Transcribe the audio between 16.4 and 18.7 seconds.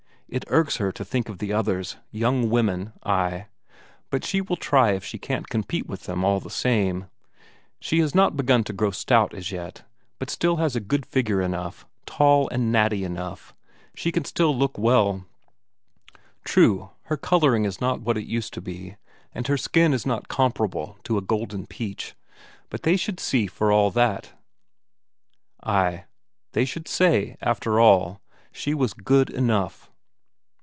True, her colouring is not what it used to